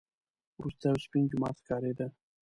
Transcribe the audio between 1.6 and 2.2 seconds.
ښکارېده.